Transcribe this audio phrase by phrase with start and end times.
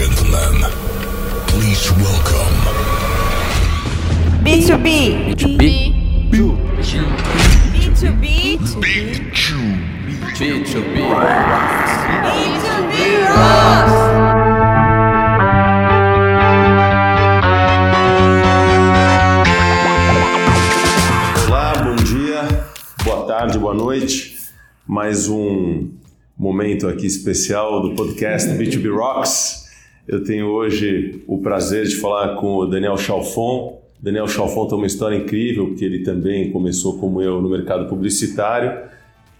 [0.00, 0.64] gentlemen,
[1.48, 2.56] please welcome
[4.42, 5.34] B2B.
[5.36, 5.60] B2B.
[7.74, 8.22] B2B.
[8.80, 9.58] Big Chew.
[10.38, 10.96] B2B.
[12.24, 12.96] B2B
[13.28, 13.92] Rocks.
[21.46, 22.48] Olá, bom dia,
[23.04, 24.38] boa tarde, boa noite.
[24.86, 25.90] Mais um
[26.38, 29.68] momento aqui especial do podcast B2B Rocks.
[30.10, 33.80] Eu tenho hoje o prazer de falar com o Daniel Chalfon.
[34.02, 38.76] Daniel Chalfon tem uma história incrível, porque ele também começou como eu no mercado publicitário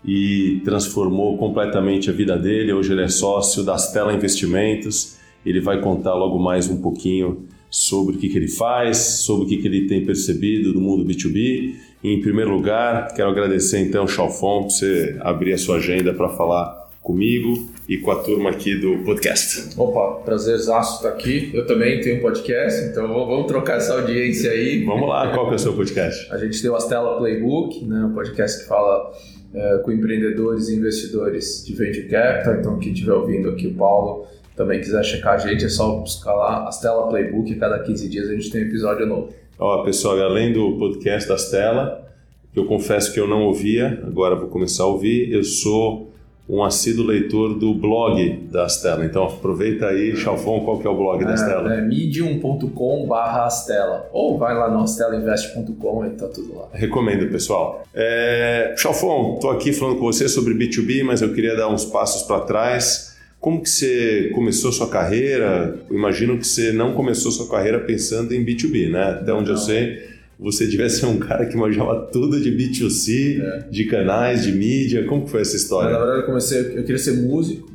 [0.05, 2.73] e transformou completamente a vida dele.
[2.73, 5.16] Hoje ele é sócio da Stella Investimentos.
[5.45, 9.48] Ele vai contar logo mais um pouquinho sobre o que, que ele faz, sobre o
[9.48, 11.74] que, que ele tem percebido do mundo B2B.
[12.05, 16.29] E, em primeiro lugar, quero agradecer então, Chalfon, por você abrir a sua agenda para
[16.29, 16.80] falar
[17.11, 19.77] comigo e com a turma aqui do podcast.
[19.77, 21.51] Opa, prazerzaço estar aqui.
[21.52, 24.85] Eu também tenho um podcast, então vamos trocar essa audiência aí.
[24.85, 26.33] Vamos lá, qual que é o seu podcast?
[26.33, 29.13] A gente tem o Astela Playbook, né, um podcast que fala
[29.52, 32.55] é, com empreendedores e investidores de Venture Capital.
[32.55, 36.33] Então, quem estiver ouvindo aqui, o Paulo, também quiser checar a gente, é só buscar
[36.33, 37.52] lá Astela Playbook.
[37.57, 39.30] Cada 15 dias a gente tem um episódio novo.
[39.59, 42.09] Ó, pessoal, além do podcast da Stella,
[42.52, 46.10] que eu confesso que eu não ouvia, agora vou começar a ouvir, eu sou
[46.51, 49.04] um assíduo leitor do blog da Stella.
[49.04, 51.73] Então aproveita aí, Chalfon, qual que é o blog da Stella?
[51.73, 54.09] É, é medium.com barra Astela.
[54.12, 56.68] Ou vai lá no astelainvest.com e tá tudo lá.
[56.73, 57.84] Recomendo, pessoal.
[57.95, 58.74] É...
[58.76, 62.40] Chalfon, estou aqui falando com você sobre B2B, mas eu queria dar uns passos para
[62.40, 63.16] trás.
[63.38, 65.78] Como que você começou sua carreira?
[65.88, 69.19] Eu imagino que você não começou sua carreira pensando em B2B, né?
[69.21, 69.62] Até onde eu Não.
[69.62, 70.09] sei,
[70.41, 73.59] você devia ser um cara que manjava tudo de B2C, É.
[73.71, 75.05] de canais, de mídia.
[75.06, 75.91] Como que foi essa história?
[75.93, 77.71] na verdade, eu comecei, eu queria ser músico,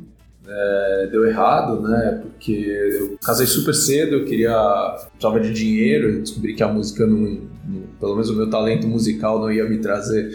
[0.48, 2.20] é, deu errado, né?
[2.22, 2.52] Porque
[3.00, 4.52] eu casei super cedo, eu queria,
[5.10, 8.86] precisava de dinheiro, eu descobri que a música, não, não- pelo menos o meu talento
[8.86, 10.30] musical não ia me trazer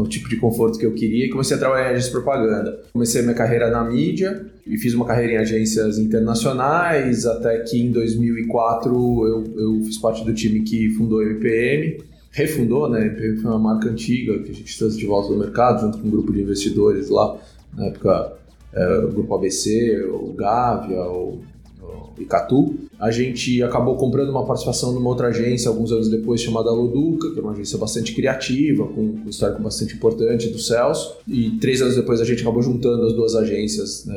[0.00, 2.82] o tipo de conforto que eu queria e comecei a trabalhar em agência de propaganda.
[2.92, 7.90] Comecei minha carreira na mídia e fiz uma carreira em agências internacionais, até que em
[7.92, 12.02] 2004 eu, eu fiz parte do time que fundou a MPM,
[12.32, 13.06] refundou, né?
[13.06, 16.08] MPM foi uma marca antiga que a gente trouxe de volta do mercado, junto com
[16.08, 17.38] um grupo de investidores lá,
[17.76, 18.32] na época
[18.72, 21.40] é, o grupo ABC, o Gávea, o,
[22.18, 22.74] o Icatu.
[22.98, 27.38] A gente acabou comprando uma participação numa outra agência alguns anos depois chamada Loduca, que
[27.38, 31.16] é uma agência bastante criativa, com um histórico bastante importante do Celso.
[31.26, 34.14] E três anos depois a gente acabou juntando as duas agências né,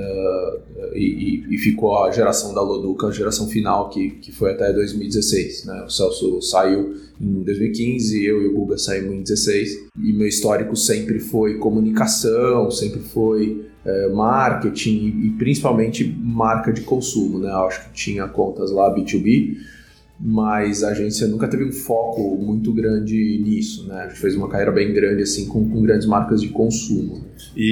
[0.93, 4.71] e, e- e ficou a geração da Loduca, a geração final, que, que foi até
[4.73, 5.65] 2016.
[5.65, 5.83] Né?
[5.85, 9.87] O Celso saiu em 2015, eu e o Guga saímos em 2016.
[10.03, 17.39] E meu histórico sempre foi comunicação, sempre foi é, marketing e, principalmente marca de consumo,
[17.39, 17.49] né?
[17.51, 19.55] Acho que tinha contas lá B2B,
[20.19, 24.01] mas a agência nunca teve um foco muito grande nisso, né?
[24.01, 27.23] A gente fez uma carreira bem grande assim com, com grandes marcas de consumo.
[27.55, 27.63] E,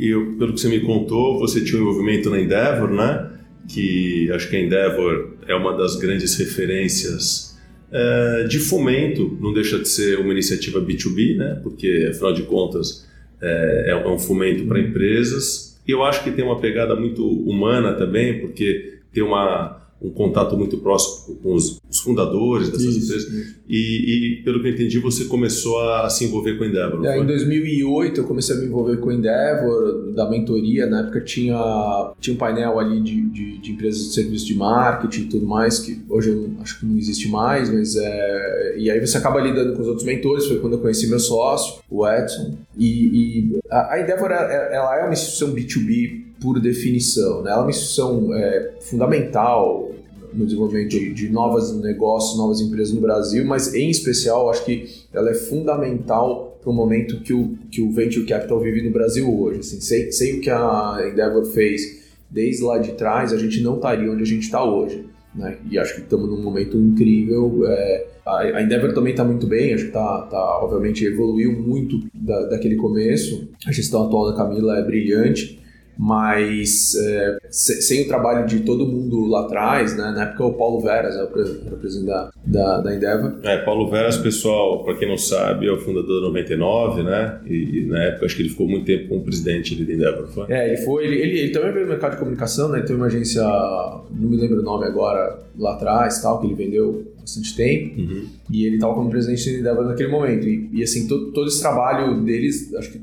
[0.00, 3.30] e- e pelo que você me contou, você tinha um envolvimento na Endeavor, né?
[3.68, 7.58] Que acho que a Endeavor é uma das grandes referências
[7.92, 11.60] eh, de fomento, não deixa de ser uma iniciativa B2B, né?
[11.62, 13.07] Porque afinal de contas
[13.40, 15.80] é, é um fomento para empresas.
[15.86, 20.56] E eu acho que tem uma pegada muito humana também, porque tem uma, um contato
[20.56, 23.56] muito próximo com os, os fundadores dessas empresas.
[23.68, 27.18] E, e, pelo que eu entendi, você começou a se envolver com a Endeavor, É,
[27.18, 32.12] em 2008 eu comecei a me envolver com o Endeavor, da mentoria, na época tinha,
[32.20, 35.80] tinha um painel ali de, de, de empresas de serviço de marketing e tudo mais,
[35.80, 38.76] que hoje eu acho que não existe mais, mas é...
[38.78, 41.80] E aí você acaba lidando com os outros mentores, foi quando eu conheci meu sócio,
[41.90, 47.42] o Edson, e, e a, a Endeavor, é- ela é uma instituição B2B por definição,
[47.42, 47.50] né?
[47.50, 49.87] Ela é uma instituição é, fundamental
[50.32, 54.86] no desenvolvimento de, de novos negócios, novas empresas no Brasil, mas em especial acho que
[55.12, 59.28] ela é fundamental para o momento que o, que o Venture Capital vive no Brasil
[59.40, 59.60] hoje.
[59.60, 63.76] Assim, sem, sem o que a Endeavor fez desde lá de trás, a gente não
[63.76, 65.04] estaria onde a gente está hoje.
[65.34, 65.58] Né?
[65.70, 67.62] E acho que estamos num momento incrível.
[67.66, 72.46] é, a, Endeavor também está muito bem, acho que tá, tá, obviamente evoluiu muito da,
[72.46, 73.48] daquele começo.
[73.66, 75.58] A gestão atual da Camila é brilhante
[75.98, 80.04] mas é, se- sem o trabalho de todo mundo lá atrás, né?
[80.12, 83.32] Na época o Paulo Veras era o presidente da, da, da Endeavor.
[83.42, 87.40] É, Paulo Veras, pessoal, para quem não sabe, é o fundador da 99, né?
[87.46, 90.46] E, e na época acho que ele ficou muito tempo como presidente da Endeavor, foi?
[90.48, 92.78] É, ele foi, ele, ele, ele também veio do mercado de comunicação, né?
[92.78, 96.54] Ele teve uma agência, não me lembro o nome agora, lá atrás, tal, que ele
[96.54, 98.26] vendeu bastante tempo, Uhum.
[98.50, 100.46] e ele estava como presidente da Endeavor naquele momento.
[100.46, 103.00] E, e, assim, todo, todo esse trabalho deles, acho que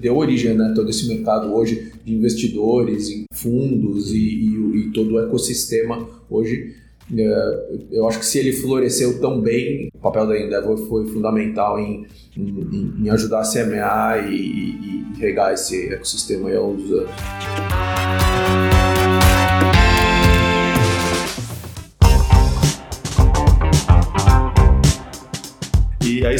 [0.00, 5.14] deu origem, né, todo esse mercado hoje de investidores em fundos e, e, e todo
[5.14, 6.76] o ecossistema hoje.
[7.16, 11.78] É, eu acho que se ele floresceu tão bem, o papel da Endeavor foi fundamental
[11.78, 12.06] em,
[12.36, 17.10] em, em ajudar a semear e, e, e regar esse ecossistema aí longo dos anos.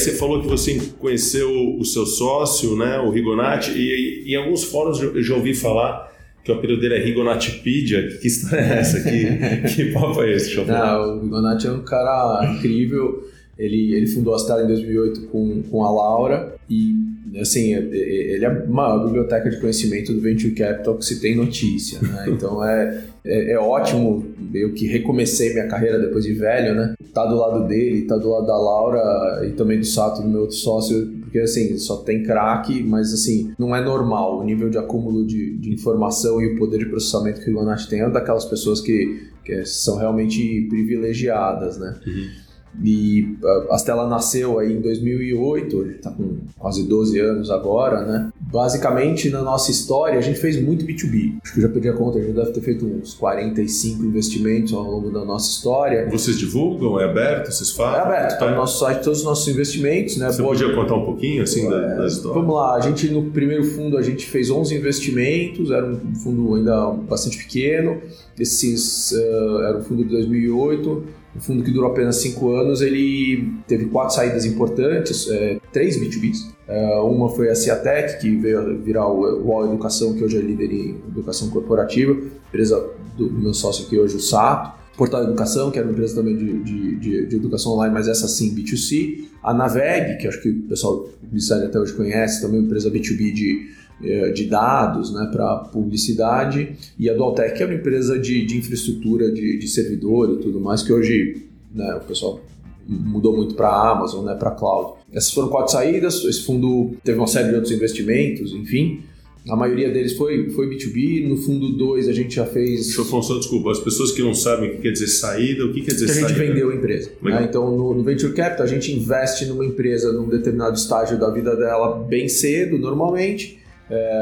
[0.00, 5.00] Você falou que você conheceu o seu sócio, né, o Rigonati, e, em alguns fóruns
[5.00, 6.11] eu já ouvi falar
[6.43, 8.08] que o apelido dele é Rigonatipedia.
[8.19, 9.00] Que história é essa?
[9.02, 10.56] Que, que papo é esse?
[10.64, 13.29] Não, o Rigonati é um cara incrível.
[13.58, 16.94] Ele, ele fundou a Stella em 2008 com, com a Laura e,
[17.38, 21.99] assim, ele é a maior biblioteca de conhecimento do Venture Capital que se tem notícia,
[22.03, 22.27] né?
[22.41, 24.25] Então é, é, é, ótimo,
[24.55, 26.94] eu que recomecei minha carreira depois de velho, né?
[27.12, 30.43] Tá do lado dele, tá do lado da Laura e também do Sato, do meu
[30.43, 34.41] outro sócio, porque assim, só tem craque, mas assim, não é normal.
[34.41, 37.88] O nível de acúmulo de, de informação e o poder de processamento que o Rigonati
[37.88, 42.00] tem é daquelas pessoas que, que são realmente privilegiadas, né?
[42.06, 42.50] Uhum.
[42.82, 43.37] E
[43.70, 48.32] a Stella nasceu aí em 2008, ele está com quase 12 anos agora, né?
[48.40, 51.34] Basicamente, na nossa história, a gente fez muito B2B.
[51.43, 54.72] Acho que eu já perdi a conta, a gente deve ter feito uns 45 investimentos
[54.72, 56.08] ao longo da nossa história.
[56.11, 56.99] Vocês divulgam?
[57.00, 57.50] É aberto?
[57.52, 57.96] Vocês falam?
[57.96, 60.31] É aberto, está no nosso site todos os nossos investimentos, né?
[60.31, 62.40] Você Boa- podia contar um pouquinho, assim, da, da história?
[62.40, 66.55] Vamos lá, a gente no primeiro fundo a gente fez 11 investimentos, era um fundo
[66.55, 68.00] ainda bastante pequeno.
[68.38, 71.05] Esses eh, era um fundo de 2008,
[71.35, 72.81] um fundo que durou apenas 5 anos.
[72.81, 76.53] Ele teve quatro saídas importantes, eh, três B2Bs.
[76.69, 80.73] Eh, uma foi a Ciatec, que veio virar o UOL Educação, que hoje é líder
[80.73, 82.12] em educação corporativa,
[82.49, 82.85] empresa
[83.17, 84.81] do, do meu sócio aqui hoje, o Sato.
[84.97, 88.29] Portal Educação, que era uma empresa também de, de, de, de educação online, mas essa
[88.29, 89.25] sim B2C.
[89.43, 93.32] A Naveg, que acho que o pessoal do até hoje conhece, também uma empresa B2B
[93.32, 96.76] de, de dados né, para publicidade.
[96.99, 100.82] E a Dualtech, é uma empresa de, de infraestrutura, de, de servidor e tudo mais,
[100.82, 102.41] que hoje né, o pessoal
[102.87, 104.94] mudou muito para a Amazon, né, para a cloud.
[105.12, 109.02] Essas foram quatro saídas, esse fundo teve uma série de outros investimentos, enfim.
[109.49, 111.26] A maioria deles foi, foi B2B.
[111.26, 112.91] No fundo 2 a gente já fez.
[112.91, 115.81] Chofão, só desculpa, as pessoas que não sabem o que quer dizer saída, o que
[115.81, 116.44] quer dizer que a gente saída?
[116.44, 117.11] vendeu a empresa.
[117.23, 117.46] Né?
[117.49, 121.56] Então, no, no Venture Capital, a gente investe numa empresa num determinado estágio da vida
[121.56, 123.58] dela bem cedo, normalmente.
[123.91, 124.13] É,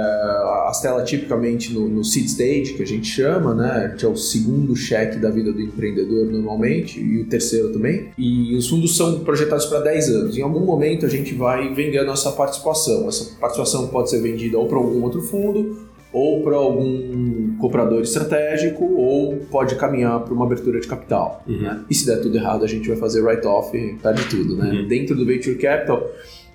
[0.66, 3.90] a Stella, tipicamente, no, no seed stage, que a gente chama, né?
[3.90, 8.08] Gente é o segundo cheque da vida do empreendedor, normalmente, e o terceiro também.
[8.16, 10.38] E os fundos são projetados para 10 anos.
[10.38, 13.06] Em algum momento, a gente vai vender a nossa participação.
[13.08, 18.84] Essa participação pode ser vendida ou para algum outro fundo, ou para algum comprador estratégico,
[18.84, 21.44] ou pode caminhar para uma abertura de capital.
[21.46, 21.60] Uhum.
[21.60, 21.84] né?
[21.90, 23.70] E se der tudo errado, a gente vai fazer write-off
[24.02, 24.56] perde tudo.
[24.56, 24.70] Né?
[24.70, 24.88] Uhum.
[24.88, 26.10] Dentro do Venture Capital,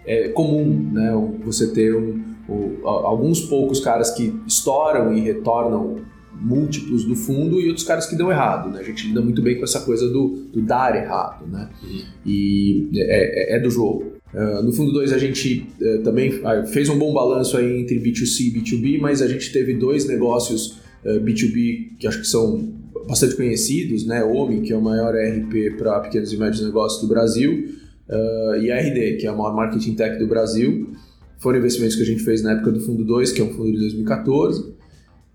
[0.05, 1.13] é comum né,
[1.45, 6.01] você ter um, um, alguns poucos caras que estouram e retornam
[6.43, 8.69] múltiplos do fundo e outros caras que dão errado.
[8.69, 8.79] Né?
[8.79, 11.47] A gente lida muito bem com essa coisa do, do dar errado.
[11.47, 11.69] Né?
[11.81, 12.01] Uhum.
[12.25, 14.13] E é, é- é do jogo.
[14.33, 17.99] Uh, no fundo 2 a gente uh, também ah, fez um bom balanço aí entre
[17.99, 22.73] B2C e B2B, mas a gente teve dois negócios uh, B2B que acho que são
[23.07, 24.23] bastante conhecidos, né?
[24.23, 27.75] OMI, que é o maior RP para pequenos e médios negócios do Brasil,
[28.61, 30.91] e a RD, que é a maior marketing tech do Brasil.
[31.43, 33.71] Foram investimentos que a gente fez na época do fundo 2, que é um fundo
[33.73, 34.73] de 2014,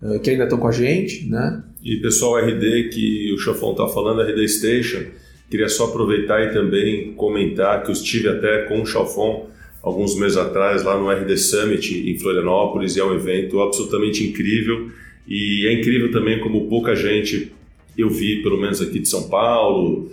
[0.01, 1.63] uh, que ainda estão com a gente, né?
[1.83, 5.03] E pessoal RD que o Chofão está falando, RD Station,
[5.51, 9.45] queria só aproveitar e também comentar que eu estive até com o Chofão
[9.83, 14.89] alguns meses atrás lá no RD Summit em Florianópolis e é um evento absolutamente incrível
[15.27, 17.53] e é incrível também como pouca gente
[17.97, 20.11] eu vi, pelo menos aqui de São Paulo,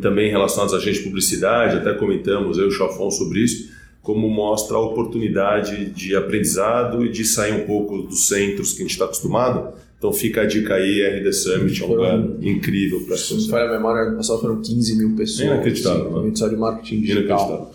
[0.00, 3.67] também relacionados a gente de publicidade, até comentamos eu e o Chofão sobre isso,
[4.08, 8.82] como mostra a oportunidade de aprendizado e de sair um pouco dos centros que a
[8.84, 9.74] gente está acostumado.
[9.98, 13.46] Então fica a dica aí, RD Summit, é um lugar incrível para Se não pessoas.
[13.48, 15.40] falha a memória, ano passado foram 15 mil pessoas.
[15.40, 16.30] Inacreditável, Sim, né?
[16.34, 17.22] só de marketing digital.
[17.22, 17.70] Inacreditável.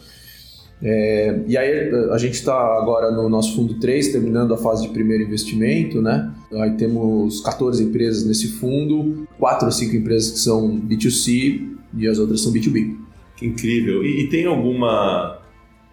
[0.82, 4.90] É, e aí a gente está agora no nosso fundo 3, terminando a fase de
[4.92, 6.34] primeiro investimento, né?
[6.52, 11.62] Aí temos 14 empresas nesse fundo, 4 ou 5 empresas que são B2C
[11.96, 12.98] e as outras são B2B.
[13.38, 14.04] Que incrível.
[14.04, 15.43] E, e tem alguma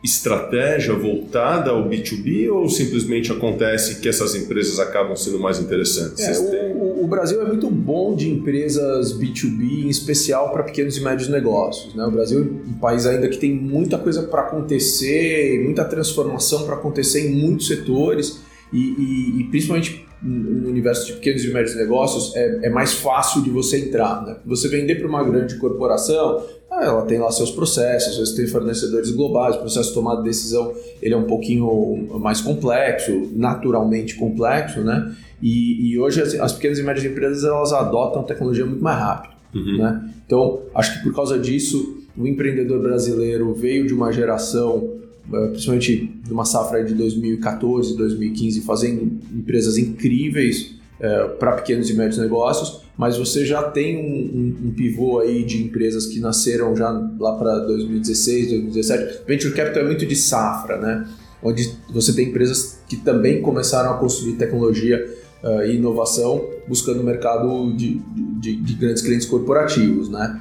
[0.03, 6.25] estratégia voltada ao B2B ou simplesmente acontece que essas empresas acabam sendo mais interessantes?
[6.25, 11.03] É, o, o Brasil é muito bom de empresas B2B, em especial para pequenos e
[11.03, 11.95] médios negócios.
[11.95, 12.05] Né?
[12.05, 16.77] O Brasil é um país ainda que tem muita coisa para acontecer, muita transformação para
[16.77, 18.41] acontecer em muitos setores.
[18.73, 23.43] E, e, e principalmente no universo de pequenos e médios negócios, é, é mais fácil
[23.43, 24.23] de você entrar.
[24.23, 24.37] Né?
[24.47, 26.45] Você vender para uma grande corporação,
[26.83, 30.29] ela tem lá seus processos, às vezes tem fornecedores globais, o processo de tomada de
[30.29, 30.73] decisão
[31.03, 35.15] ele é um pouquinho mais complexo, naturalmente complexo, né?
[35.43, 39.35] E, e hoje as, as, pequenas e médias empresas elas adotam tecnologia muito mais rápido,
[39.55, 39.79] uhum.
[39.79, 40.11] né?
[40.27, 45.01] Então, acho que por causa disso, o empreendedor brasileiro veio de uma geração
[45.33, 52.19] eh, principalmente numa safra de 2014, 2015, fazendo empresas incríveis é, para pequenos e médios
[52.19, 56.91] negócios, mas você já tem um, um, um, pivô aí de empresas que nasceram já
[57.19, 59.23] lá para 2016, 2017.
[59.27, 61.09] Venture Capital é muito de safra, né?
[61.43, 65.03] Onde você tem empresas que também começaram a construir tecnologia
[65.43, 68.03] uh, e inovação buscando o mercado de,
[68.39, 70.39] de, de grandes clientes corporativos, né?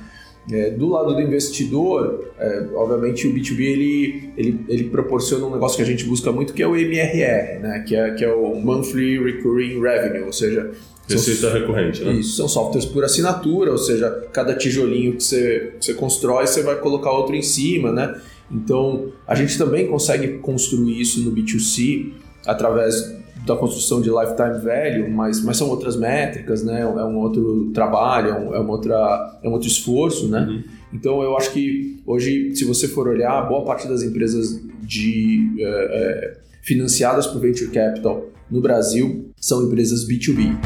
[0.52, 5.78] É, do lado do investidor, é, obviamente o B2B ele, ele, ele proporciona um negócio
[5.78, 7.84] que a gente busca muito que é o MRR, né?
[7.88, 10.72] que, é, que é o Monthly Recurring Revenue, ou seja...
[11.08, 12.14] Receita recorrente, né?
[12.14, 16.76] Isso, são softwares por assinatura, ou seja, cada tijolinho que você, você constrói, você vai
[16.76, 18.20] colocar outro em cima, né?
[18.52, 22.12] Então, a gente também consegue construir isso no B2C
[22.50, 26.82] através da construção de lifetime value, mas, mas são outras métricas, né?
[26.82, 30.42] É um outro trabalho, é um, é uma outra, é um outro esforço, né?
[30.42, 30.64] Uhum.
[30.94, 36.38] Então eu acho que hoje, se você for olhar, boa parte das empresas de, é,
[36.62, 40.58] financiadas por venture capital no Brasil são empresas B2B.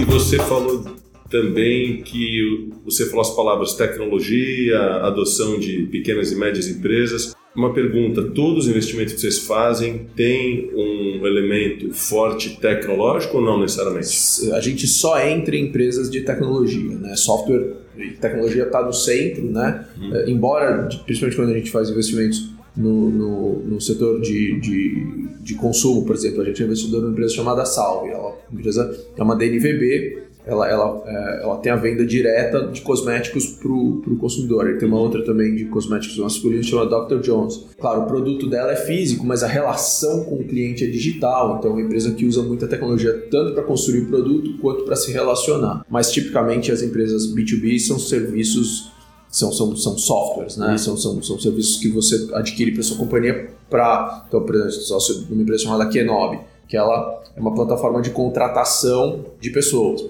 [0.00, 0.97] E você falou
[1.30, 7.34] também que você falou as palavras tecnologia, adoção de pequenas e médias empresas.
[7.54, 13.60] Uma pergunta: todos os investimentos que vocês fazem têm um elemento forte tecnológico ou não
[13.60, 14.08] necessariamente?
[14.52, 17.16] A gente só entra em empresas de tecnologia, né?
[17.16, 19.86] Software e tecnologia está no centro, né?
[20.12, 25.54] É, embora, principalmente quando a gente faz investimentos no, no, no, setor de, de, de,
[25.54, 26.42] consumo, por exemplo.
[26.42, 28.10] A gente é investidor numa empresa chamada Salve.
[28.10, 32.80] Ela, a empresa é uma DNVB, ela, ela, é, ela tem a venda direta de
[32.80, 34.68] cosméticos para o consumidor.
[34.70, 37.20] E tem uma outra também de cosméticos masculinos chamada Dr.
[37.20, 37.66] Jones.
[37.78, 41.58] Claro, o produto dela é físico, mas a relação com o cliente é digital.
[41.58, 44.96] Então, é uma empresa que usa muita tecnologia tanto para construir o produto quanto para
[44.96, 45.84] se relacionar.
[45.88, 48.90] Mas, tipicamente, as empresas B2B são serviços
[49.30, 50.70] são, são, são softwares, né?
[50.70, 50.78] Uhum.
[50.78, 54.24] São, são, são serviços que você adquire para sua companhia para.
[54.26, 59.26] Então, por exemplo, sócio numa empresa chamada Kenobi, que ela é uma plataforma de contratação
[59.38, 60.02] de pessoas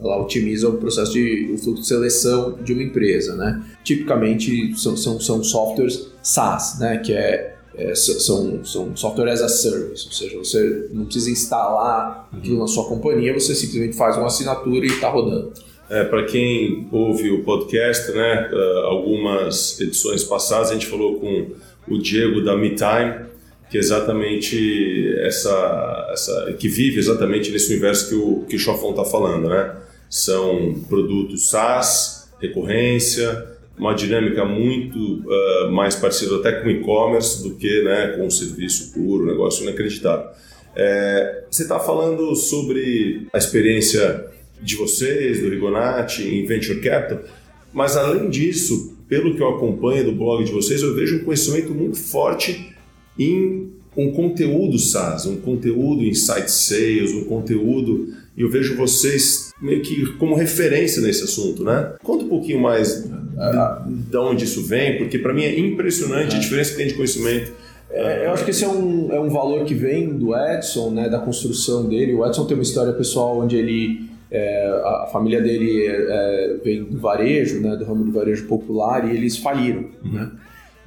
[0.00, 3.62] ela otimiza o processo de o fluxo de seleção de uma empresa, né?
[3.82, 6.98] Tipicamente são, são, são softwares SaaS, né?
[6.98, 12.28] Que é, é, são, são software as a service, ou seja, você não precisa instalar
[12.32, 15.52] aquilo na sua companhia, você simplesmente faz uma assinatura e está rodando.
[15.88, 21.48] É, Para quem ouve o podcast, né, uh, algumas edições passadas a gente falou com
[21.88, 23.26] o Diego da MeTime,
[23.70, 28.90] que é exatamente essa, essa que vive exatamente nesse universo que o que o Chofão
[28.90, 29.76] está falando, né?
[30.08, 37.82] São produtos SaaS, recorrência, uma dinâmica muito uh, mais parecida até com e-commerce do que
[37.82, 40.30] né, com um serviço puro, um negócio inacreditável.
[40.74, 44.26] É, você está falando sobre a experiência
[44.60, 47.24] de vocês, do Rigonati, em Venture Capital,
[47.72, 51.74] mas além disso, pelo que eu acompanho do blog de vocês, eu vejo um conhecimento
[51.74, 52.74] muito forte
[53.18, 59.45] em um conteúdo SaaS, um conteúdo em site sales, um conteúdo e eu vejo vocês
[59.60, 61.94] meio que como referência nesse assunto, né?
[62.02, 66.38] Conta um pouquinho mais de, de onde isso vem, porque para mim é impressionante a
[66.38, 67.52] diferença que tem de conhecimento.
[67.90, 71.08] É, eu acho que esse é um, é um valor que vem do Edson, né,
[71.08, 72.14] da construção dele.
[72.14, 76.84] O Edson tem uma história pessoal onde ele é, a família dele é, é, vem
[76.84, 80.12] do varejo, né, do ramo do varejo popular, e eles faliram, uhum.
[80.12, 80.30] né?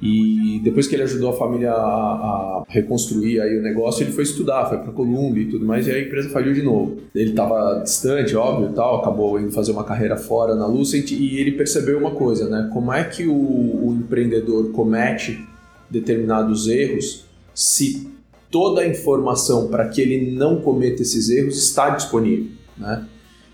[0.02, 4.24] E depois que ele ajudou a família a, a reconstruir aí o negócio, ele foi
[4.24, 6.96] estudar, foi para Colômbia e tudo mais, e a empresa faliu de novo.
[7.14, 11.52] Ele estava distante, óbvio, tal, acabou indo fazer uma carreira fora na Lucent e ele
[11.52, 12.70] percebeu uma coisa, né?
[12.72, 15.44] Como é que o, o empreendedor comete
[15.90, 18.08] determinados erros se
[18.50, 22.46] toda a informação para que ele não cometa esses erros está disponível,
[22.78, 23.06] né?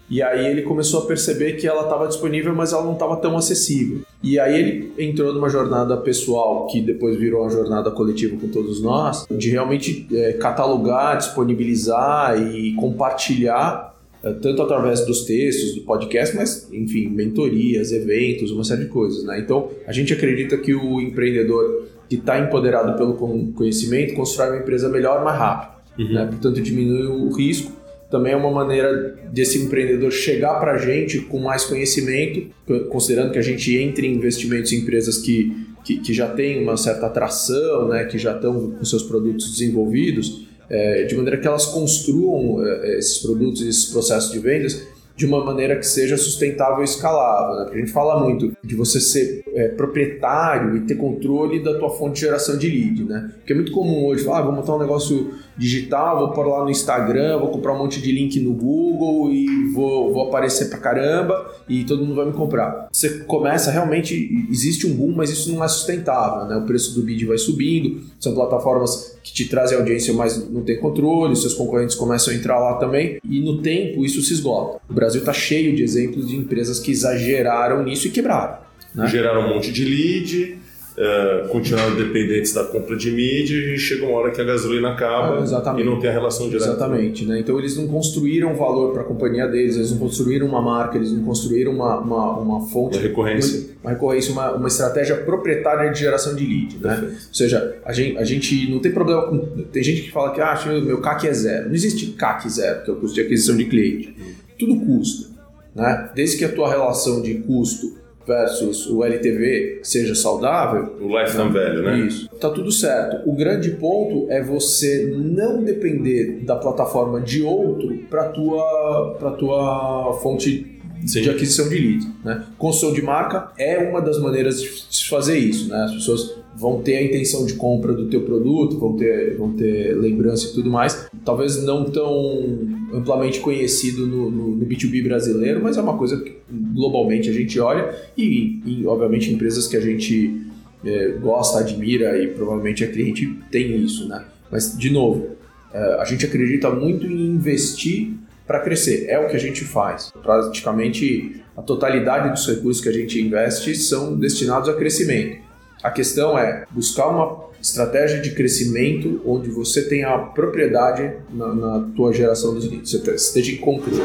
[0.09, 3.37] E aí ele começou a perceber que ela estava disponível, mas ela não estava tão
[3.37, 4.03] acessível.
[4.23, 8.83] E aí ele entrou numa jornada pessoal, que depois virou uma jornada coletiva com todos
[8.83, 16.35] nós, de realmente é, catalogar, disponibilizar e compartilhar, é, tanto através dos textos, do podcast,
[16.35, 19.25] mas, enfim, mentorias, eventos, uma série de coisas.
[19.25, 19.39] Né?
[19.41, 23.15] Então, a gente acredita que o empreendedor que está empoderado pelo
[23.53, 25.77] conhecimento constrói uma empresa melhor, mais rápido.
[25.99, 26.13] Uhum.
[26.13, 26.27] Né?
[26.27, 27.73] Portanto, diminui o risco
[28.11, 32.51] também é uma maneira desse empreendedor chegar para a gente com mais conhecimento,
[32.89, 36.77] considerando que a gente entre em investimentos em empresas que, que, que já têm uma
[36.77, 41.67] certa atração, né, que já estão com seus produtos desenvolvidos, é, de maneira que elas
[41.67, 44.87] construam é, esses produtos e esses processos de vendas
[45.17, 47.57] de uma maneira que seja sustentável e escalável.
[47.57, 47.65] Né?
[47.65, 51.91] Porque a gente fala muito de você ser é, proprietário e ter controle da tua
[51.91, 53.33] fonte de geração de lead, né?
[53.39, 56.63] Porque é muito comum hoje falar, ah, vou montar um negócio digital, vou pôr lá
[56.63, 60.79] no Instagram, vou comprar um monte de link no Google e vou, vou aparecer pra
[60.79, 62.89] caramba e todo mundo vai me comprar.
[62.93, 66.57] Você começa realmente, existe um boom, mas isso não é sustentável, né?
[66.57, 70.79] O preço do bid vai subindo, são plataformas que te trazem audiência, mas não tem
[70.79, 74.81] controle, seus concorrentes começam a entrar lá também e no tempo isso se esgota.
[74.89, 78.59] O Brasil está cheio de exemplos de empresas que exageraram nisso e quebraram.
[78.95, 79.09] Né?
[79.09, 80.59] Geraram um monte de lead,
[80.97, 85.39] uh, continuaram dependentes da compra de mídia e chega uma hora que a gasolina acaba
[85.39, 86.71] é, e não tem a relação direta.
[86.71, 87.25] Exatamente.
[87.25, 87.41] Né?
[87.41, 91.13] Então eles não construíram valor para a companhia deles, eles não construíram uma marca, eles
[91.13, 92.97] não construíram uma, uma, uma fonte.
[92.97, 93.59] Uma recorrência.
[93.59, 96.79] Uma, uma recorrência, uma, uma estratégia proprietária de geração de lead.
[96.79, 97.01] Né?
[97.29, 99.39] Ou seja, a gente, a gente não tem problema com.
[99.73, 101.67] Tem gente que fala que ah, meu CAC é zero.
[101.67, 104.17] Não existe CAC zero, que é o custo de aquisição de cliente.
[104.59, 105.37] Tudo custa.
[105.75, 106.11] Né?
[106.15, 107.96] Desde que a tua relação de custo
[108.27, 110.97] versus o LTV seja saudável.
[111.01, 111.99] O lifetime value, né?
[112.01, 112.29] Isso.
[112.41, 113.29] Tá tudo certo.
[113.29, 120.19] O grande ponto é você não depender da plataforma de outro para tua para tua
[120.23, 122.09] fonte De aquisição de leads.
[122.25, 122.45] Né?
[122.59, 125.69] Construção de marca é uma das maneiras de se fazer isso.
[125.69, 125.77] Né?
[125.85, 129.95] As pessoas vão ter a intenção de compra do teu produto, vão ter, vão ter
[129.95, 131.09] lembrança e tudo mais.
[131.25, 132.59] Talvez não tão
[132.93, 137.61] amplamente conhecido no, no, no B2B brasileiro, mas é uma coisa que globalmente a gente
[137.61, 140.47] olha e, e obviamente, empresas que a gente
[140.85, 144.09] é, gosta, admira e provavelmente a cliente tem isso.
[144.09, 144.25] Né?
[144.51, 145.37] Mas, de novo,
[145.73, 148.15] é, a gente acredita muito em investir
[148.47, 149.07] para crescer.
[149.09, 150.13] É o que a gente faz.
[150.23, 155.45] Praticamente a totalidade dos recursos que a gente investe são destinados a crescimento.
[155.83, 161.89] A questão é buscar uma estratégia de crescimento onde você tenha a propriedade na, na
[161.97, 164.03] tua geração dos leads, você esteja em controle.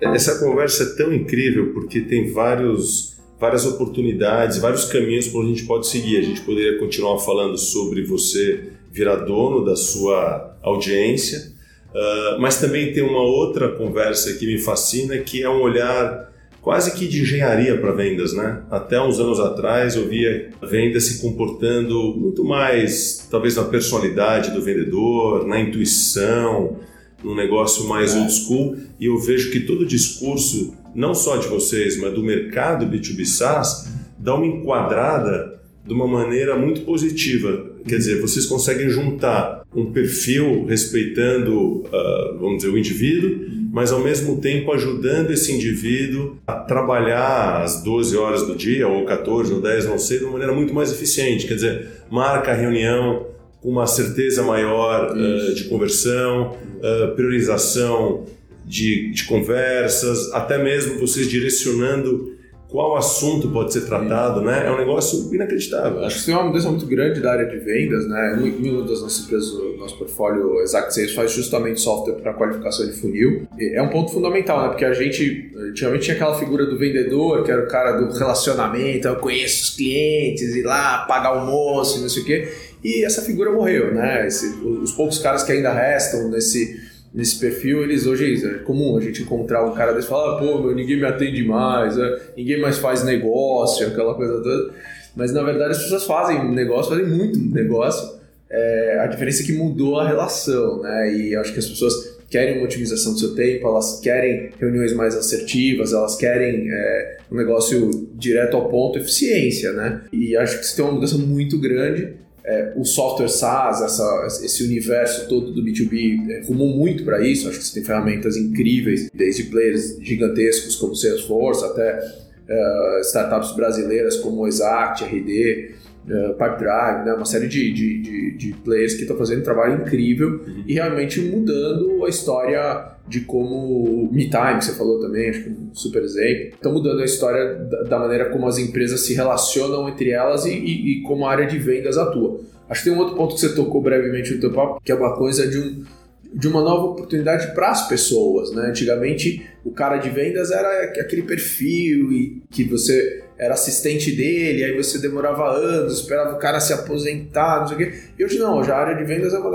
[0.00, 5.64] Essa conversa é tão incrível porque tem vários várias oportunidades, vários caminhos que a gente
[5.64, 6.18] pode seguir.
[6.18, 11.52] A gente poderia continuar falando sobre você virar dono da sua audiência,
[11.90, 16.28] uh, mas também tem uma outra conversa que me fascina, que é um olhar
[16.60, 18.62] quase que de engenharia para vendas, né?
[18.70, 24.50] Até uns anos atrás eu via a venda se comportando muito mais, talvez na personalidade
[24.50, 26.76] do vendedor, na intuição,
[27.22, 31.48] num negócio mais old school, e eu vejo que todo o discurso não só de
[31.48, 37.66] vocês, mas do mercado B2B SaaS, dá uma enquadrada de uma maneira muito positiva.
[37.86, 44.00] Quer dizer, vocês conseguem juntar um perfil respeitando, uh, vamos dizer, o indivíduo, mas ao
[44.00, 49.60] mesmo tempo ajudando esse indivíduo a trabalhar as 12 horas do dia, ou 14, ou
[49.60, 51.46] 10, não sei, de uma maneira muito mais eficiente.
[51.46, 53.26] Quer dizer, marca a reunião
[53.68, 58.24] uma certeza maior uh, de conversão, uh, priorização
[58.64, 64.66] de, de conversas, até mesmo vocês direcionando qual assunto pode ser tratado, né?
[64.66, 66.04] É um negócio inacreditável.
[66.04, 68.38] Acho que tem uma mudança muito grande da área de vendas, né?
[68.42, 73.48] Uma das nossas empresas, nosso portfólio Exact Sales faz justamente software para qualificação de funil.
[73.58, 74.68] É um ponto fundamental, né?
[74.68, 79.08] Porque a gente, antigamente tinha aquela figura do vendedor, que era o cara do relacionamento,
[79.08, 82.52] eu conheço os clientes, ir lá, pagar almoço, não sei o quê.
[82.82, 84.26] E essa figura morreu, né?
[84.26, 89.00] Esse, os poucos caras que ainda restam nesse nesse perfil, eles hoje é comum a
[89.00, 92.32] gente encontrar um cara desse e falar, ah, pô, meu, ninguém me atende mais, é,
[92.36, 94.74] ninguém mais faz negócio, aquela coisa toda.
[95.16, 98.18] Mas na verdade as pessoas fazem negócio, fazem muito negócio.
[98.50, 101.14] É, a diferença é que mudou a relação, né?
[101.14, 105.16] E acho que as pessoas querem uma otimização do seu tempo, elas querem reuniões mais
[105.16, 110.02] assertivas, elas querem é, um negócio direto ao ponto, eficiência, né?
[110.12, 112.14] E acho que isso tem uma mudança muito grande
[112.48, 117.46] é, o software SaaS, essa, esse universo todo do B2B é, rumou muito para isso.
[117.46, 124.16] Acho que você tem ferramentas incríveis, desde players gigantescos como Salesforce até uh, startups brasileiras
[124.16, 125.74] como Exact, RD,
[126.10, 127.14] uh, Pipedrive, né?
[127.14, 130.64] uma série de, de, de, de players que estão fazendo um trabalho incrível uhum.
[130.66, 135.52] e realmente mudando a história de como MeTime, que você falou também, acho que é
[135.52, 139.88] um super exemplo, estão mudando a história da, da, maneira como as empresas se relacionam
[139.88, 142.40] entre elas e, e, e, como a área de vendas atua.
[142.68, 144.94] Acho que tem um outro ponto que você tocou brevemente no teu papo, que é
[144.94, 145.84] uma coisa de um
[146.30, 148.66] de uma nova oportunidade para as pessoas, né?
[148.68, 154.76] Antigamente o cara de vendas era aquele perfil e que você era assistente dele, aí
[154.76, 157.98] você demorava anos, esperava o cara se aposentar, não sei o quê.
[158.18, 159.50] E hoje não, hoje a área de vendas é uma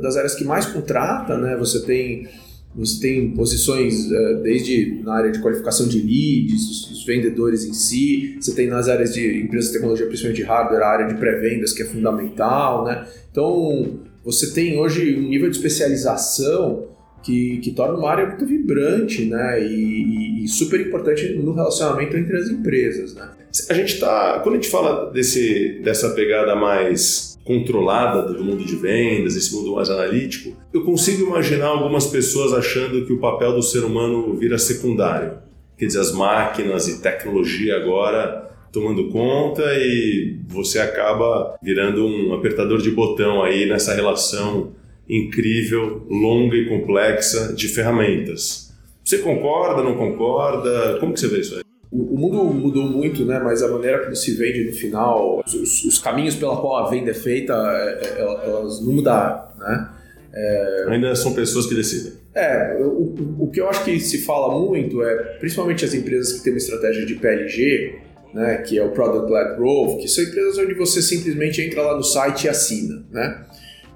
[0.00, 1.56] das áreas que mais contrata, né?
[1.56, 2.26] Você tem
[2.74, 7.72] você tem posições uh, desde na área de qualificação de leads, os, os, vendedores em
[7.72, 11.14] si, você tem nas áreas de empresas de tecnologia, principalmente de hardware, a área de
[11.14, 13.06] pré-vendas que é fundamental, né?
[13.30, 16.86] Então, você tem hoje um nível de especialização
[17.22, 19.62] que, que torna uma área muito vibrante, né?
[19.62, 23.30] E, e, super importante no relacionamento entre as empresas, né?
[23.70, 28.76] A gente tá, quando a gente fala desse, dessa pegada mais controlada do mundo de
[28.76, 33.62] vendas, esse mundo mais analítico, eu consigo imaginar algumas pessoas achando que o papel do
[33.62, 35.38] ser humano vira secundário.
[35.78, 42.78] Quer dizer, as máquinas e tecnologia agora tomando conta e você acaba virando um apertador
[42.78, 44.72] de botão aí nessa relação
[45.08, 48.65] incrível, longa e complexa de ferramentas.
[49.06, 50.98] Você concorda, não concorda?
[50.98, 51.62] Como que você vê isso aí?
[51.92, 53.38] O, mundo mudou muito, né?
[53.38, 57.12] Mas a maneira como se vende no final, os, os caminhos pela qual a venda
[57.12, 59.90] é feita, é, é, elas não mudaram, né?
[60.34, 60.86] É...
[60.88, 62.14] Ainda são pessoas que decidem.
[62.34, 66.42] É, o, o que eu acho que se fala muito é, principalmente as empresas que
[66.42, 67.98] têm uma estratégia de PLG,
[68.34, 71.96] né, que é o Product Led Growth, que são empresas onde você simplesmente entra lá
[71.96, 73.46] no site e assina, né?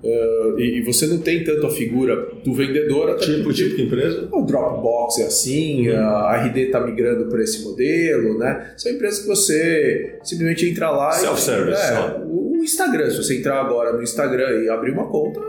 [0.02, 3.16] Uh, e, e, você não tem tanto a figura do vendedor.
[3.16, 4.28] Tipo, tipo de empresa?
[4.32, 5.98] O Dropbox é assim, uhum.
[5.98, 8.72] a RD está migrando para esse modelo, né?
[8.78, 11.82] São empresas que você simplesmente entra lá Self-service.
[11.82, 15.40] É, o, Instagram, se você entrar agora no Instagram e abrir uma conta,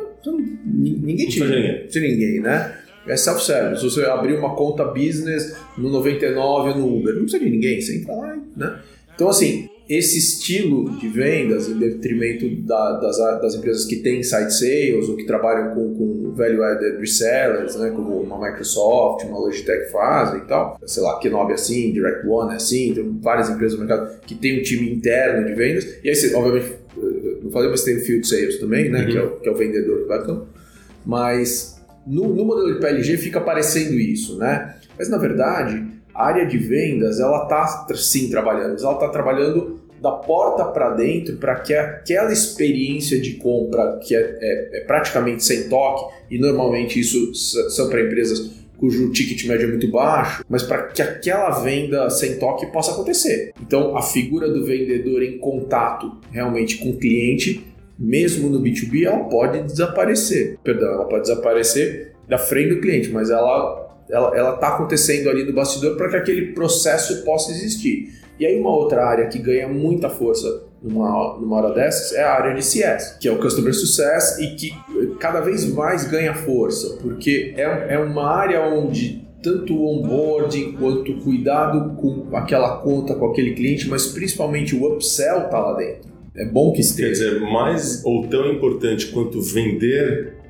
[0.65, 1.47] ninguém tira.
[1.47, 1.87] Ninguém.
[1.95, 2.77] ninguém, né?
[3.07, 3.81] É self-service.
[3.81, 7.97] Se você abrir uma conta business no 99 no Uber, não precisa de ninguém, você
[7.97, 8.79] entra lá, né?
[9.15, 14.53] Então, assim, esse estilo de vendas, em detrimento da, das, das, empresas que têm site
[14.53, 20.41] sales ou que trabalham com, com value-added resellers, né, como uma Microsoft, uma Logitech fazem
[20.41, 23.85] e tal, sei lá, Kenobi é assim, Direct One é assim, tem várias empresas no
[23.85, 26.73] mercado que tem um time interno de vendas, e aí você, obviamente,
[27.43, 29.07] não falei, mas tem o Field Sales também, né, uhum.
[29.07, 30.41] que, é o, que é o vendedor que vai
[31.05, 36.57] mas no, no modelo de PLG fica aparecendo isso, né, mas na verdade área de
[36.57, 41.73] vendas ela está sim trabalhando, mas ela está trabalhando da porta para dentro para que
[41.73, 47.33] aquela experiência de compra que é, é, é, praticamente sem toque, e normalmente isso
[47.69, 52.39] são para empresas cujo ticket médio é muito baixo, mas para que aquela venda sem
[52.39, 53.53] toque possa acontecer.
[53.61, 57.63] Então, a figura do vendedor em contato realmente com o cliente,
[57.97, 60.57] mesmo no B2B, ela pode desaparecer.
[60.63, 65.53] Perdão, ela pode desaparecer da frente do cliente, mas ela ela está acontecendo ali no
[65.53, 68.19] bastidor para que aquele processo possa existir.
[68.39, 72.33] E aí uma outra área que ganha muita força numa, numa hora dessas é a
[72.33, 74.73] área de CS, que é o Customer Success e que
[75.19, 81.11] cada vez mais ganha força, porque é, é uma área onde tanto o onboarding quanto
[81.11, 86.11] o cuidado com aquela conta, com aquele cliente, mas principalmente o upsell está lá dentro.
[86.35, 87.07] É bom que esteja.
[87.07, 90.40] Quer dizer, mais ou tão importante quanto vender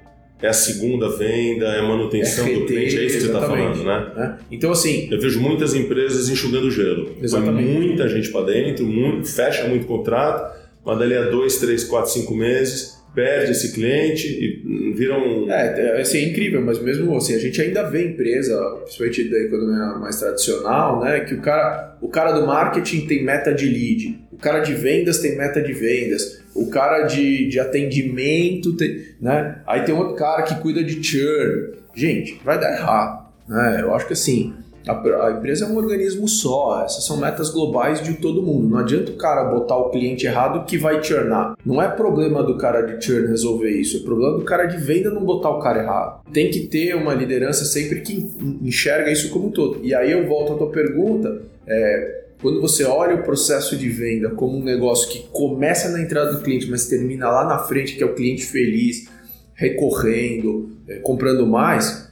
[0.42, 3.42] é a segunda venda, é a manutenção RT, do cliente, é isso que você está
[3.42, 4.12] falando, né?
[4.18, 4.44] É.
[4.52, 5.08] Então, assim.
[5.12, 7.16] Eu vejo muitas empresas enxugando gelo.
[7.22, 7.72] Exatamente.
[7.72, 12.12] Põe muita gente para dentro, muito, fecha muito contrato, mas dali a dois, três, quatro,
[12.12, 15.52] cinco meses perde esse cliente e vira um.
[15.52, 19.40] É, é, assim, é incrível, mas mesmo assim, a gente ainda vê empresa, principalmente da
[19.40, 21.22] economia mais tradicional, né?
[21.22, 25.20] Que o cara, o cara do marketing tem meta de lead, o cara de vendas
[25.20, 29.02] tem meta de vendas, o cara de, de atendimento tem.
[29.20, 29.60] Né?
[29.68, 31.74] Aí tem outro cara que cuida de churn.
[31.94, 33.30] Gente, vai dar errado.
[33.48, 33.80] Né?
[33.82, 34.54] Eu acho que assim
[34.88, 38.68] a, a, empresa é um organismo só, essas são metas globais de todo mundo.
[38.68, 41.56] Não adianta o cara botar o cliente errado que vai churnar.
[41.66, 45.10] Não é problema do cara de churn resolver isso, é problema do cara de venda
[45.10, 46.22] não botar o cara errado.
[46.32, 48.30] Tem que ter uma liderança sempre que
[48.62, 49.80] enxerga isso como um todo.
[49.84, 51.42] E aí eu volto à tua pergunta.
[51.68, 56.34] É, quando você olha o processo de venda como um negócio que começa na entrada
[56.34, 59.08] do cliente, mas termina lá na frente, que é o cliente feliz,
[59.54, 62.11] recorrendo, é, comprando mais,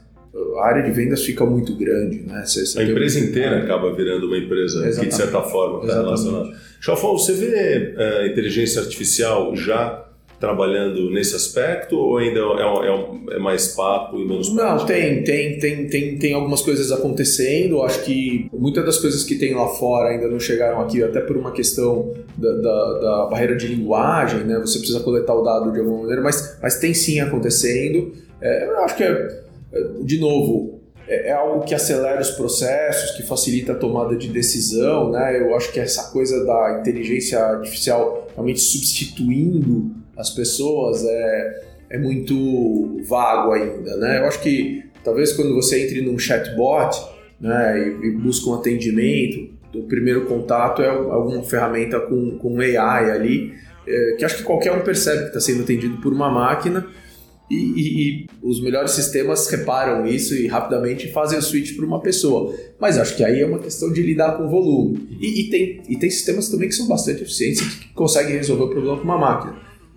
[0.58, 2.20] a área de vendas fica muito grande.
[2.20, 2.42] Né?
[2.44, 3.24] Você, você a empresa um...
[3.24, 3.62] inteira é.
[3.62, 5.00] acaba virando uma empresa Exatamente.
[5.00, 6.56] que, de certa forma, está relacionada.
[6.80, 10.06] Chalfon, você vê a uh, inteligência artificial já
[10.40, 15.58] trabalhando nesse aspecto ou ainda é, é, é mais papo e menos Não, tem, tem,
[15.58, 17.82] tem, tem, tem algumas coisas acontecendo.
[17.82, 21.36] Acho que muitas das coisas que tem lá fora ainda não chegaram aqui, até por
[21.36, 24.58] uma questão da, da, da barreira de linguagem, né?
[24.60, 28.10] Você precisa coletar o dado de alguma maneira, mas, mas tem sim acontecendo.
[28.40, 29.42] É, eu acho que é
[30.02, 35.10] de novo, é, é, algo que acelera os processos, que facilita a tomada de decisão,
[35.10, 35.40] né?
[35.40, 43.00] Eu acho que essa coisa da inteligência artificial realmente substituindo as pessoas é, é muito
[43.04, 44.18] vago ainda, né?
[44.18, 46.96] Eu acho que talvez quando você entre num chatbot
[47.40, 53.10] né, e, e busca um atendimento, o primeiro contato é alguma ferramenta com, com AI
[53.10, 53.54] ali,
[53.86, 56.86] é, que acho que qualquer um percebe que está sendo atendido por uma máquina
[57.50, 62.00] e, e, e, os melhores sistemas reparam isso e rapidamente fazem o switch para uma
[62.00, 62.54] pessoa.
[62.78, 65.18] Mas acho que aí é uma questão de lidar com o volume.
[65.20, 68.64] E, e, tem, e tem sistemas também que são bastante eficientes e que conseguem resolver
[68.64, 69.56] o problema com uma máquina.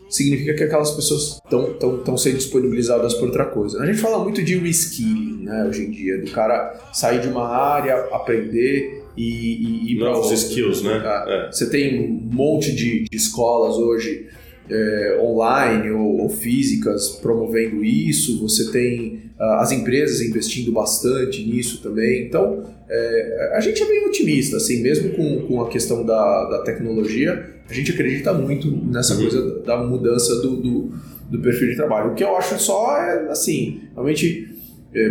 [0.10, 3.82] Significa que aquelas pessoas estão sendo disponibilizadas por outra coisa.
[3.82, 7.48] A gente fala muito de reskilling né, hoje em dia, do cara sair de uma
[7.48, 11.02] área, aprender e, e ir para Novos skills, né?
[11.28, 11.52] É.
[11.52, 14.28] Você tem um monte de, de escolas hoje
[14.70, 21.82] é, online ou, ou, físicas promovendo isso, você tem uh, as empresas investindo bastante nisso
[21.82, 22.26] também.
[22.26, 26.64] Então, é, a gente é bem otimista, assim, mesmo com, com a questão da, da
[26.64, 29.22] tecnologia, a gente acredita muito nessa uhum.
[29.22, 30.92] coisa da mudança do, do,
[31.30, 32.12] do, perfil de trabalho.
[32.12, 34.52] O que eu acho só é, assim, realmente.
[34.96, 35.08] É,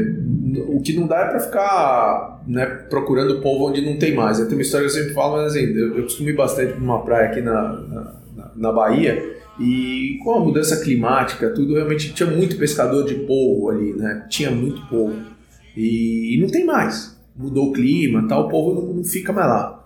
[0.68, 4.38] o que não dá é para ficar né, procurando povo onde não tem mais.
[4.38, 6.80] Tem uma história que eu sempre falo, mas assim, eu, eu costumo ir bastante para
[6.80, 12.30] uma praia aqui na, na, na Bahia e com a mudança climática, tudo realmente tinha
[12.30, 14.26] muito pescador de polvo ali, né?
[14.28, 15.20] Tinha muito polvo.
[15.76, 17.16] E, e não tem mais.
[17.36, 19.84] Mudou o clima, tal, o povo não, não fica mais lá.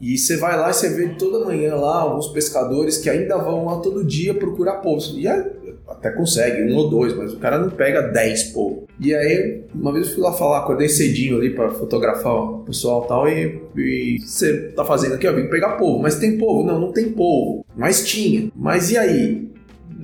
[0.00, 3.64] E você vai lá e você vê toda manhã lá alguns pescadores que ainda vão
[3.64, 5.18] lá todo dia procurar polvo.
[5.18, 5.55] E é,
[5.98, 8.86] até consegue, um ou dois, mas o cara não pega dez polvo.
[9.00, 13.04] E aí, uma vez eu fui lá falar, acordei cedinho ali para fotografar o pessoal
[13.04, 16.66] e tal, e você tá fazendo aqui, ó, vim pegar polvo, mas tem polvo?
[16.66, 17.64] Não, não tem polvo.
[17.76, 18.50] Mas tinha.
[18.54, 19.46] Mas e aí?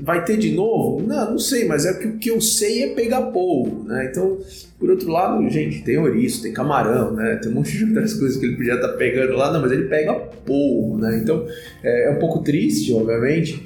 [0.05, 1.07] Vai ter de novo?
[1.07, 4.09] Não, não sei, mas é que o que eu sei é pegar polvo, né?
[4.11, 4.39] Então,
[4.77, 7.39] por outro lado, gente, tem ouriço, tem camarão, né?
[7.41, 9.71] Tem um monte de outras coisas que ele podia estar tá pegando lá, não, mas
[9.71, 11.21] ele pega polvo, né?
[11.23, 11.47] Então,
[11.85, 13.65] é, é um pouco triste, obviamente,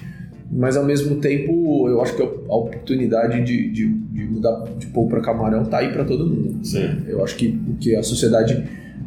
[0.51, 5.11] mas ao mesmo tempo eu acho que a oportunidade de, de, de mudar de polvo
[5.11, 6.61] para camarão tá aí para todo mundo.
[6.73, 7.03] Né?
[7.09, 8.55] Eu acho que o que a sociedade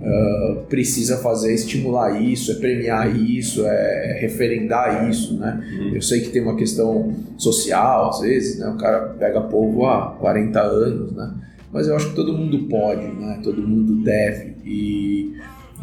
[0.02, 5.64] uh, precisa fazer é estimular isso, é premiar isso, é referendar isso, né?
[5.80, 5.96] Uhum.
[5.96, 8.68] Eu sei que tem uma questão social, às vezes, né?
[8.68, 11.34] O cara pega polvo há 40 anos, né?
[11.72, 13.40] Mas eu acho que todo mundo pode, né?
[13.44, 15.36] Todo mundo deve e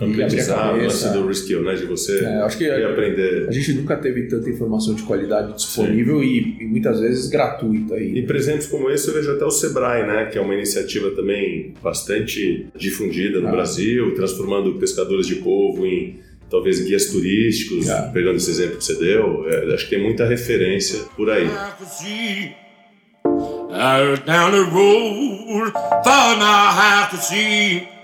[0.04, 1.74] aprendizado, lance do reskill, né?
[1.74, 3.46] De você é, acho que a, aprender.
[3.48, 7.94] A gente nunca teve tanta informação de qualidade disponível e, e, muitas vezes gratuita.
[7.94, 8.18] Aí.
[8.18, 10.26] E presentes como esse eu vejo até o Sebrae, né?
[10.26, 13.52] Que é uma iniciativa também bastante difundida no ah.
[13.52, 18.11] Brasil, transformando pescadores de polvo em talvez guias turísticos, ah.
[18.12, 19.48] pegando esse exemplo que você deu.
[19.48, 21.48] É, acho que tem muita referência por aí.
[24.24, 27.95] Down the road, thought I have to see.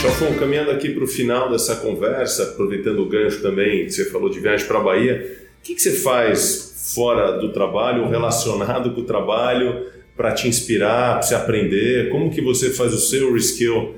[0.00, 4.38] Chalfon, caminhando aqui para o final dessa conversa, aproveitando o gancho também, você falou de
[4.38, 9.04] viagem para a Bahia, o que, que você faz fora do trabalho, relacionado com o
[9.04, 12.10] trabalho, para te inspirar, para você aprender?
[12.10, 13.96] Como que você faz o seu reskill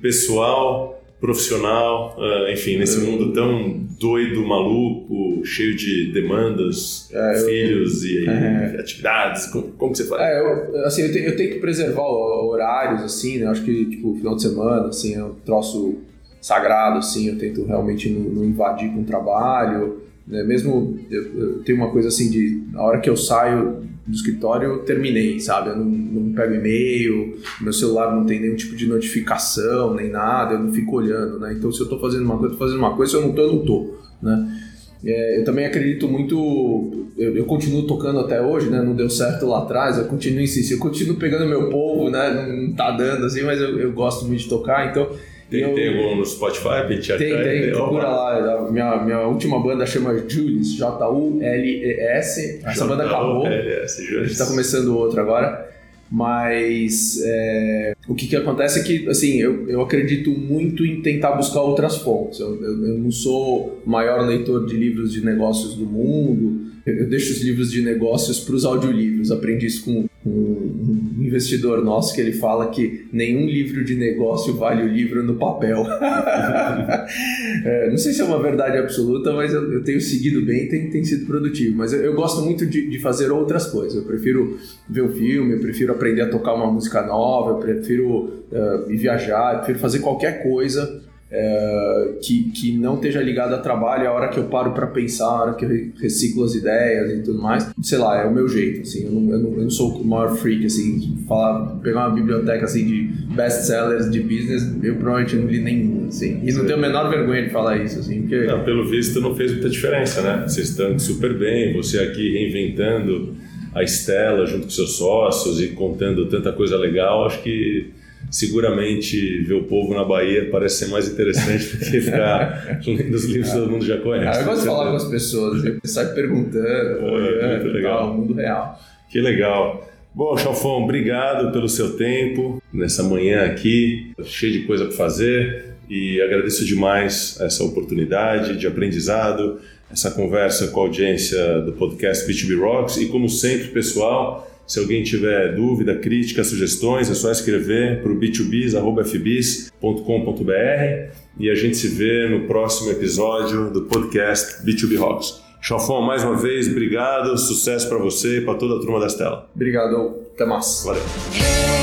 [0.00, 3.06] pessoal profissional, uh, enfim, nesse eu...
[3.06, 8.10] mundo tão doido, maluco, cheio de demandas, é, filhos eu...
[8.10, 8.76] e é...
[8.80, 10.20] atividades, como, como, que você faz?
[10.20, 13.46] É, eu, assim, eu, te, eu tento preservar horários, assim, né?
[13.46, 15.94] Acho que, tipo, final de semana, assim, é um troço
[16.40, 20.42] sagrado, assim, eu tento realmente não, não invadir com o trabalho, né?
[20.42, 24.68] Mesmo, eu, eu tenho uma coisa assim de, na hora que eu saio do escritório
[24.68, 25.70] eu terminei, sabe?
[25.70, 30.54] Eu não, não pego e-mail, meu celular não tem nenhum tipo de notificação, nem nada,
[30.54, 31.54] eu não fico olhando, né?
[31.56, 33.42] Então, se eu tô fazendo uma coisa, tô fazendo uma coisa, se eu não tô,
[33.42, 34.58] eu não tô, né?
[35.04, 38.80] É, eu também acredito muito, eu, eu, continuo tocando até hoje, né?
[38.82, 42.32] Não deu certo lá atrás, eu continuo insistindo, eu continuo pegando meu povo, né?
[42.32, 45.10] Não, não tá dando assim, mas eu, eu gosto muito de tocar, então
[45.52, 46.86] tem, eu, tem algum no Spotify,
[47.18, 48.70] Tem, tem, procura lá.
[48.70, 52.60] Minha, minha última banda chama Julius, J-U-L-E-S.
[52.64, 53.46] Essa banda acabou.
[53.46, 55.72] A gente tá começando outra agora.
[56.10, 61.32] Mas é, o que, que acontece é que, assim, eu, eu acredito muito em tentar
[61.32, 62.38] buscar outras fontes.
[62.38, 66.70] Eu, eu, eu não sou o maior leitor de livros de negócios do mundo.
[66.84, 69.32] Eu, eu deixo os livros de negócios para os audiolivros.
[69.32, 74.82] Aprendi isso com um, investidor nosso que ele fala que nenhum livro de negócio vale
[74.82, 75.84] o livro no papel.
[77.64, 80.68] é, não sei se é uma verdade absoluta, mas eu, eu tenho seguido bem e
[80.68, 81.76] tem, tem sido produtivo.
[81.76, 83.96] Mas eu, eu gosto muito de, de, fazer outras coisas.
[83.96, 84.58] Eu prefiro
[84.88, 89.54] ver um filme, eu prefiro aprender a tocar uma música nova, eu prefiro uh, viajar,
[89.54, 91.02] eu prefiro fazer qualquer coisa
[91.34, 95.24] é, que, que não esteja ligado a trabalho, a hora que eu paro para pensar,
[95.24, 98.46] a hora que eu reciclo as ideias e tudo mais, sei lá, é o meu
[98.46, 102.08] jeito, assim, eu não, eu não, eu não sou o maior freak, assim, falar, pegar
[102.08, 103.02] uma biblioteca, assim, de
[103.34, 107.44] best-sellers de business, eu provavelmente não li nenhum, assim, e não tenho a menor vergonha
[107.44, 108.44] de falar isso, assim, porque...
[108.44, 110.44] Não, pelo visto não fez muita diferença, né?
[110.46, 113.34] Vocês estão super bem, você aqui reinventando
[113.74, 118.01] a Estela junto com seus sócios e contando tanta coisa legal, acho que
[118.32, 123.24] seguramente ver o povo na Bahia parece ser mais interessante do que ficar lendo os
[123.26, 124.38] livros que todo mundo já conhece.
[124.38, 127.98] Ah, eu gosto de falar com as pessoas, sai perguntando, É, olhando, muito legal.
[127.98, 128.80] tal, mundo real.
[129.10, 129.88] Que legal.
[130.14, 136.20] Bom, Chalfão, obrigado pelo seu tempo nessa manhã aqui, cheio de coisa para fazer e
[136.20, 139.58] agradeço demais essa oportunidade de aprendizado,
[139.90, 145.02] essa conversa com a audiência do podcast B2B Rocks e como sempre, pessoal, se alguém
[145.02, 152.28] tiver dúvida, crítica, sugestões, é só escrever para o b2bs.fbis.com.br e a gente se vê
[152.28, 155.40] no próximo episódio do podcast B2B Rocks.
[155.60, 159.48] Chalfão, mais uma vez, obrigado, sucesso para você e para toda a turma da Stella.
[159.54, 160.82] Obrigado, até mais.
[160.84, 161.81] Valeu.